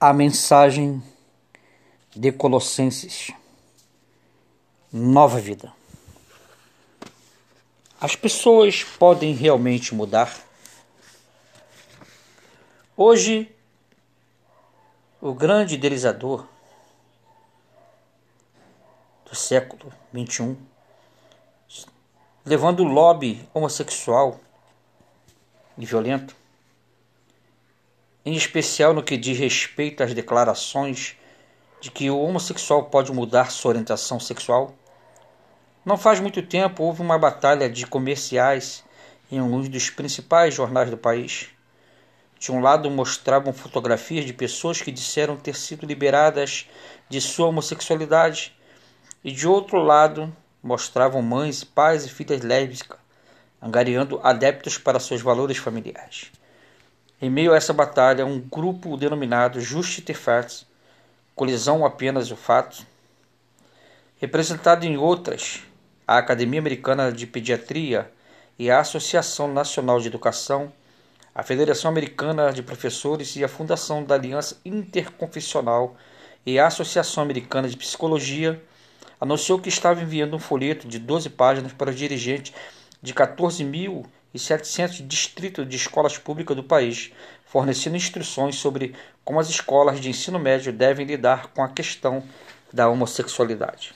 A 0.00 0.12
mensagem 0.12 1.02
de 2.14 2.30
Colossenses 2.30 3.32
Nova 4.92 5.40
vida. 5.40 5.72
As 8.00 8.14
pessoas 8.14 8.84
podem 8.84 9.34
realmente 9.34 9.96
mudar? 9.96 10.32
Hoje, 12.96 13.52
o 15.20 15.34
grande 15.34 15.74
idealizador 15.74 16.46
do 19.28 19.34
século 19.34 19.92
XXI, 20.14 20.56
levando 22.46 22.84
o 22.84 22.88
lobby 22.88 23.48
homossexual 23.52 24.38
e 25.76 25.84
violento, 25.84 26.36
em 28.28 28.34
especial 28.34 28.92
no 28.92 29.02
que 29.02 29.16
diz 29.16 29.38
respeito 29.38 30.02
às 30.02 30.12
declarações 30.12 31.16
de 31.80 31.90
que 31.90 32.10
o 32.10 32.20
homossexual 32.20 32.84
pode 32.84 33.10
mudar 33.10 33.50
sua 33.50 33.70
orientação 33.70 34.20
sexual? 34.20 34.74
Não 35.82 35.96
faz 35.96 36.20
muito 36.20 36.42
tempo 36.42 36.82
houve 36.82 37.00
uma 37.00 37.18
batalha 37.18 37.70
de 37.70 37.86
comerciais 37.86 38.84
em 39.32 39.38
alguns 39.38 39.70
dos 39.70 39.88
principais 39.88 40.52
jornais 40.52 40.90
do 40.90 40.98
país. 40.98 41.48
De 42.38 42.52
um 42.52 42.60
lado 42.60 42.90
mostravam 42.90 43.50
fotografias 43.50 44.26
de 44.26 44.34
pessoas 44.34 44.82
que 44.82 44.92
disseram 44.92 45.34
ter 45.34 45.56
sido 45.56 45.86
liberadas 45.86 46.68
de 47.08 47.22
sua 47.22 47.46
homossexualidade, 47.46 48.54
e 49.24 49.32
de 49.32 49.48
outro 49.48 49.78
lado 49.78 50.30
mostravam 50.62 51.22
mães, 51.22 51.64
pais 51.64 52.04
e 52.04 52.10
filhas 52.10 52.42
lésbicas 52.42 52.98
angariando 53.60 54.20
adeptos 54.22 54.76
para 54.76 55.00
seus 55.00 55.22
valores 55.22 55.56
familiares. 55.56 56.30
Em 57.20 57.28
meio 57.28 57.52
a 57.52 57.56
essa 57.56 57.72
batalha, 57.72 58.24
um 58.24 58.38
grupo 58.38 58.96
denominado 58.96 59.60
Justificados, 59.60 60.64
colisão 61.34 61.84
apenas 61.84 62.30
o 62.30 62.36
fato, 62.36 62.86
representado 64.20 64.86
em 64.86 64.96
outras, 64.96 65.64
a 66.06 66.18
Academia 66.18 66.60
Americana 66.60 67.10
de 67.10 67.26
Pediatria 67.26 68.08
e 68.56 68.70
a 68.70 68.78
Associação 68.78 69.52
Nacional 69.52 69.98
de 69.98 70.06
Educação, 70.06 70.72
a 71.34 71.42
Federação 71.42 71.90
Americana 71.90 72.52
de 72.52 72.62
Professores 72.62 73.34
e 73.34 73.42
a 73.42 73.48
Fundação 73.48 74.04
da 74.04 74.14
Aliança 74.14 74.56
Interconfessional 74.64 75.96
e 76.46 76.56
a 76.56 76.68
Associação 76.68 77.24
Americana 77.24 77.68
de 77.68 77.76
Psicologia, 77.76 78.62
anunciou 79.20 79.58
que 79.58 79.68
estava 79.68 80.00
enviando 80.00 80.36
um 80.36 80.40
folheto 80.40 80.86
de 80.86 81.00
12 81.00 81.30
páginas 81.30 81.72
para 81.72 81.90
os 81.90 81.96
dirigentes 81.96 82.52
de 83.02 83.12
14.000 83.12 84.06
e 84.38 84.40
700 84.40 85.06
distritos 85.08 85.68
de 85.68 85.74
escolas 85.74 86.16
públicas 86.16 86.56
do 86.56 86.62
país, 86.62 87.12
fornecendo 87.44 87.96
instruções 87.96 88.54
sobre 88.54 88.94
como 89.24 89.40
as 89.40 89.50
escolas 89.50 90.00
de 90.00 90.08
ensino 90.08 90.38
médio 90.38 90.72
devem 90.72 91.04
lidar 91.04 91.48
com 91.48 91.60
a 91.60 91.68
questão 91.68 92.22
da 92.72 92.88
homossexualidade. 92.88 93.92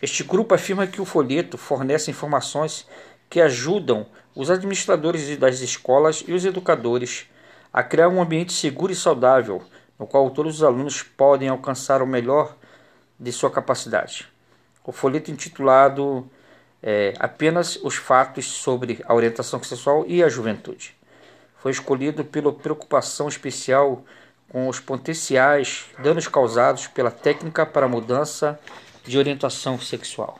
Este 0.00 0.24
grupo 0.24 0.54
afirma 0.54 0.86
que 0.86 1.02
o 1.02 1.04
folheto 1.04 1.58
fornece 1.58 2.10
informações 2.10 2.86
que 3.28 3.42
ajudam 3.42 4.06
os 4.34 4.50
administradores 4.50 5.36
das 5.36 5.60
escolas 5.60 6.24
e 6.26 6.32
os 6.32 6.46
educadores 6.46 7.26
a 7.70 7.82
criar 7.82 8.08
um 8.08 8.22
ambiente 8.22 8.54
seguro 8.54 8.90
e 8.90 8.96
saudável, 8.96 9.62
no 9.98 10.06
qual 10.06 10.30
todos 10.30 10.56
os 10.56 10.62
alunos 10.62 11.02
podem 11.02 11.50
alcançar 11.50 12.00
o 12.00 12.06
melhor 12.06 12.56
de 13.20 13.30
sua 13.30 13.50
capacidade. 13.50 14.26
O 14.82 14.92
folheto 14.92 15.30
intitulado 15.30 16.28
é, 16.82 17.14
apenas 17.18 17.76
os 17.76 17.96
fatos 17.96 18.46
sobre 18.46 19.00
a 19.06 19.14
orientação 19.14 19.62
sexual 19.62 20.04
e 20.06 20.22
a 20.22 20.28
juventude. 20.28 20.96
Foi 21.58 21.70
escolhido 21.70 22.24
pela 22.24 22.52
preocupação 22.52 23.28
especial 23.28 24.04
com 24.48 24.68
os 24.68 24.80
potenciais 24.80 25.86
danos 25.98 26.26
causados 26.26 26.86
pela 26.88 27.10
técnica 27.10 27.64
para 27.64 27.88
mudança 27.88 28.58
de 29.04 29.16
orientação 29.16 29.78
sexual. 29.78 30.38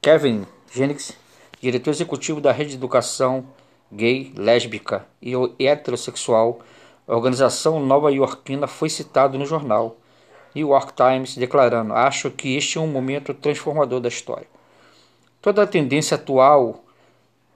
Kevin 0.00 0.46
Jennings, 0.72 1.12
diretor 1.60 1.90
executivo 1.90 2.40
da 2.40 2.52
Rede 2.52 2.70
de 2.70 2.76
Educação 2.76 3.46
Gay, 3.90 4.32
Lésbica 4.36 5.06
e 5.22 5.32
Heterossexual, 5.58 6.60
organização 7.06 7.80
nova-iorquina 7.80 8.66
foi 8.66 8.90
citado 8.90 9.38
no 9.38 9.46
jornal 9.46 9.96
New 10.54 10.68
York 10.68 10.92
Times 10.94 11.36
declarando: 11.36 11.92
Acho 11.92 12.30
que 12.30 12.56
este 12.56 12.78
é 12.78 12.80
um 12.80 12.86
momento 12.86 13.34
transformador 13.34 14.00
da 14.00 14.08
história. 14.08 14.46
Toda 15.46 15.62
a 15.62 15.66
tendência 15.66 16.16
atual 16.16 16.82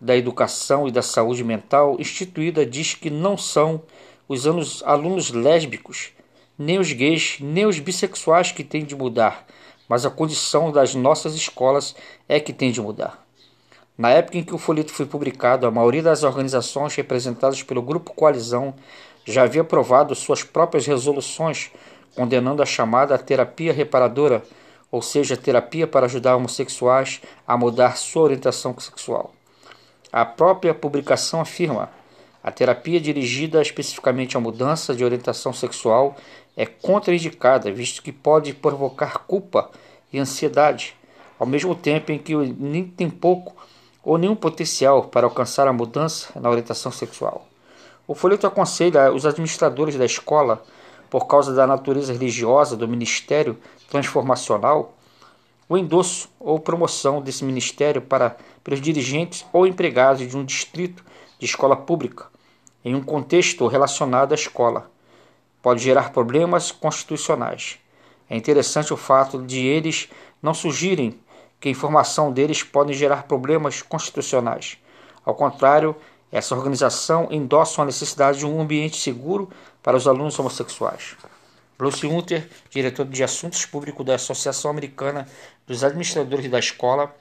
da 0.01 0.17
educação 0.17 0.87
e 0.87 0.93
da 0.93 1.03
saúde 1.03 1.43
mental 1.43 1.97
instituída 1.99 2.65
diz 2.65 2.95
que 2.95 3.11
não 3.11 3.37
são 3.37 3.83
os 4.29 4.47
alunos 4.85 5.33
lésbicos, 5.33 6.13
nem 6.57 6.79
os 6.79 6.93
gays, 6.93 7.39
nem 7.41 7.67
os 7.67 7.81
bissexuais 7.81 8.53
que 8.53 8.63
têm 8.63 8.85
de 8.85 8.95
mudar, 8.95 9.45
mas 9.89 10.07
a 10.07 10.11
condição 10.11 10.71
das 10.71 10.95
nossas 10.95 11.35
escolas 11.35 11.97
é 12.29 12.39
que 12.39 12.53
tem 12.53 12.71
de 12.71 12.81
mudar. 12.81 13.27
Na 13.99 14.11
época 14.11 14.39
em 14.39 14.45
que 14.45 14.55
o 14.55 14.59
folheto 14.59 14.93
foi 14.93 15.07
publicado, 15.07 15.67
a 15.67 15.71
maioria 15.73 16.05
das 16.05 16.23
organizações 16.23 16.95
representadas 16.95 17.61
pelo 17.65 17.83
Grupo 17.83 18.15
Coalizão 18.15 18.73
já 19.25 19.43
havia 19.43 19.63
aprovado 19.63 20.15
suas 20.15 20.45
próprias 20.45 20.87
resoluções 20.87 21.73
condenando 22.15 22.63
a 22.63 22.67
chamada 22.67 23.19
terapia 23.19 23.73
reparadora 23.73 24.45
ou 24.91 25.01
seja, 25.01 25.37
terapia 25.37 25.87
para 25.87 26.07
ajudar 26.07 26.37
homossexuais 26.37 27.21
a 27.47 27.57
mudar 27.57 27.97
sua 27.97 28.23
orientação 28.23 28.79
sexual. 28.79 29.33
A 30.13 30.25
própria 30.25 30.75
publicação 30.75 31.41
afirma: 31.41 31.91
a 32.43 32.51
terapia 32.51 33.01
dirigida 33.01 33.63
especificamente 33.63 34.37
à 34.37 34.41
mudança 34.41 34.95
de 34.95 35.05
orientação 35.05 35.53
sexual 35.53 36.17
é 36.57 36.67
contraindicada, 36.67 37.71
visto 37.71 38.03
que 38.03 38.13
pode 38.13 38.53
provocar 38.53 39.19
culpa 39.27 39.71
e 40.13 40.19
ansiedade, 40.19 40.97
ao 41.39 41.47
mesmo 41.47 41.75
tempo 41.75 42.11
em 42.11 42.19
que 42.19 42.35
nem 42.35 42.85
tem 42.85 43.09
pouco 43.09 43.55
ou 44.03 44.19
nenhum 44.19 44.35
potencial 44.35 45.05
para 45.05 45.27
alcançar 45.27 45.69
a 45.69 45.73
mudança 45.73 46.29
na 46.41 46.51
orientação 46.51 46.91
sexual. 46.91 47.47
O 48.07 48.15
folheto 48.15 48.47
aconselha 48.47 49.13
os 49.13 49.25
administradores 49.25 49.97
da 49.97 50.05
escola 50.05 50.65
por 51.11 51.27
causa 51.27 51.53
da 51.53 51.67
natureza 51.67 52.13
religiosa 52.13 52.77
do 52.77 52.87
ministério 52.87 53.59
transformacional, 53.91 54.95
o 55.69 55.77
endosso 55.77 56.31
ou 56.39 56.59
promoção 56.59 57.21
desse 57.21 57.45
ministério 57.45 58.01
para 58.01 58.37
pelos 58.63 58.81
dirigentes 58.81 59.45
ou 59.53 59.67
empregados 59.67 60.27
de 60.27 60.37
um 60.37 60.45
distrito 60.45 61.05
de 61.39 61.47
escola 61.47 61.77
pública, 61.77 62.27
em 62.85 62.95
um 62.95 63.03
contexto 63.03 63.67
relacionado 63.67 64.33
à 64.33 64.35
escola, 64.35 64.91
pode 65.61 65.83
gerar 65.83 66.13
problemas 66.13 66.71
constitucionais. 66.71 67.79
É 68.29 68.37
interessante 68.37 68.93
o 68.93 68.97
fato 68.97 69.43
de 69.43 69.67
eles 69.67 70.09
não 70.43 70.55
sugerirem 70.55 71.19
que 71.61 71.69
a 71.69 71.73
informação 71.73 72.33
deles 72.33 72.63
pode 72.63 72.95
gerar 72.95 73.25
problemas 73.25 73.83
constitucionais. 73.83 74.79
Ao 75.25 75.35
contrário, 75.35 75.95
essa 76.33 76.55
organização 76.55 77.29
endossa 77.31 77.83
a 77.83 77.85
necessidade 77.85 78.39
de 78.39 78.47
um 78.47 78.61
ambiente 78.61 78.97
seguro 78.97 79.51
para 79.83 79.97
os 79.97 80.07
alunos 80.07 80.39
homossexuais. 80.39 81.17
Bruce 81.79 82.07
Hunter, 82.07 82.49
diretor 82.69 83.07
de 83.07 83.25
Assuntos 83.25 83.65
Públicos 83.65 84.05
da 84.05 84.17
Associação 84.17 84.71
Americana 84.71 85.27
dos 85.67 85.83
Administradores 85.83 86.51
da 86.51 86.59
Escola, 86.59 87.15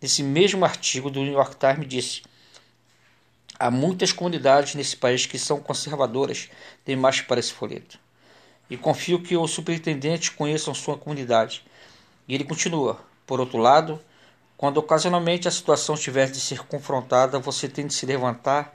nesse 0.00 0.22
mesmo 0.22 0.64
artigo 0.64 1.10
do 1.10 1.22
New 1.22 1.32
York 1.32 1.56
Times 1.56 1.88
disse: 1.88 2.22
Há 3.58 3.70
muitas 3.70 4.12
comunidades 4.12 4.74
nesse 4.74 4.96
país 4.96 5.24
que 5.24 5.38
são 5.38 5.60
conservadoras 5.60 6.50
demais 6.84 7.20
para 7.22 7.40
esse 7.40 7.52
folheto. 7.52 7.98
E 8.68 8.76
confio 8.76 9.22
que 9.22 9.36
os 9.36 9.50
superintendentes 9.50 10.28
conheçam 10.28 10.74
sua 10.74 10.98
comunidade. 10.98 11.64
E 12.28 12.34
ele 12.34 12.44
continua: 12.44 13.00
Por 13.26 13.40
outro 13.40 13.58
lado, 13.58 13.98
quando 14.58 14.76
ocasionalmente 14.76 15.48
a 15.48 15.50
situação 15.50 15.96
tiver 15.96 16.30
de 16.30 16.38
ser 16.38 16.66
confrontada, 16.66 17.38
você 17.38 17.68
tem 17.68 17.86
de 17.86 17.94
se 17.94 18.04
levantar 18.04 18.74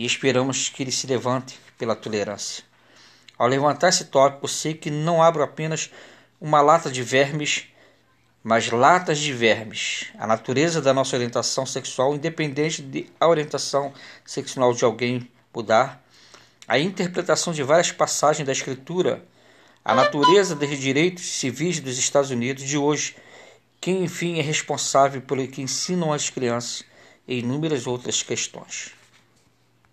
e 0.00 0.06
esperamos 0.06 0.70
que 0.70 0.82
ele 0.82 0.90
se 0.90 1.06
levante 1.06 1.60
pela 1.76 1.94
tolerância. 1.94 2.64
Ao 3.36 3.46
levantar 3.46 3.90
esse 3.90 4.06
tópico, 4.06 4.48
sei 4.48 4.72
que 4.72 4.90
não 4.90 5.22
abro 5.22 5.42
apenas 5.42 5.90
uma 6.40 6.62
lata 6.62 6.90
de 6.90 7.02
vermes, 7.02 7.66
mas 8.42 8.70
latas 8.70 9.18
de 9.18 9.30
vermes. 9.30 10.06
A 10.18 10.26
natureza 10.26 10.80
da 10.80 10.94
nossa 10.94 11.14
orientação 11.14 11.66
sexual, 11.66 12.14
independente 12.14 12.80
de 12.80 13.10
a 13.20 13.28
orientação 13.28 13.92
sexual 14.24 14.72
de 14.72 14.86
alguém 14.86 15.30
mudar, 15.54 16.02
a 16.66 16.78
interpretação 16.78 17.52
de 17.52 17.62
várias 17.62 17.92
passagens 17.92 18.46
da 18.46 18.52
Escritura, 18.52 19.22
a 19.84 19.94
natureza 19.94 20.56
dos 20.56 20.78
direitos 20.78 21.26
civis 21.26 21.78
dos 21.78 21.98
Estados 21.98 22.30
Unidos 22.30 22.64
de 22.64 22.78
hoje 22.78 23.16
quem 23.78 24.02
enfim 24.02 24.38
é 24.38 24.42
responsável 24.42 25.20
pelo 25.20 25.46
que 25.46 25.60
ensinam 25.60 26.10
as 26.10 26.30
crianças 26.30 26.84
e 27.28 27.40
inúmeras 27.40 27.86
outras 27.86 28.22
questões. 28.22 28.98